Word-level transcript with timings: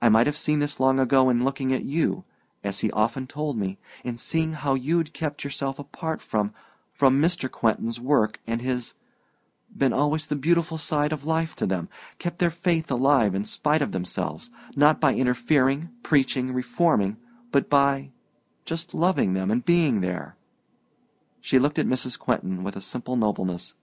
I 0.00 0.08
might 0.08 0.26
have 0.26 0.36
seen 0.36 0.58
this 0.58 0.80
long 0.80 0.98
ago 0.98 1.30
in 1.30 1.44
looking 1.44 1.72
at 1.72 1.84
you 1.84 2.24
as 2.64 2.80
he 2.80 2.90
often 2.90 3.28
told 3.28 3.56
me 3.56 3.78
in 4.02 4.18
seeing 4.18 4.54
how 4.54 4.74
you'd 4.74 5.12
kept 5.14 5.44
yourself 5.44 5.78
apart 5.78 6.20
from 6.20 6.52
from 6.92 7.22
Mr. 7.22 7.48
Quentin's 7.48 8.00
work 8.00 8.40
and 8.44 8.60
his 8.60 8.94
been 9.76 9.92
always 9.92 10.26
the 10.26 10.34
beautiful 10.34 10.78
side 10.78 11.12
of 11.12 11.22
life 11.24 11.54
to 11.54 11.64
them 11.64 11.88
kept 12.18 12.40
their 12.40 12.50
faith 12.50 12.90
alive 12.90 13.36
in 13.36 13.44
spite 13.44 13.82
of 13.82 13.92
themselves 13.92 14.50
not 14.74 15.00
by 15.00 15.14
interfering, 15.14 15.90
preaching, 16.02 16.52
reforming, 16.52 17.16
but 17.52 17.70
by 17.70 18.10
just 18.64 18.94
loving 18.94 19.34
them 19.34 19.48
and 19.48 19.64
being 19.64 20.00
there" 20.00 20.34
She 21.40 21.60
looked 21.60 21.78
at 21.78 21.86
Mrs. 21.86 22.18
Quentin 22.18 22.64
with 22.64 22.74
a 22.74 22.80
simple 22.80 23.14
nobleness. 23.14 23.74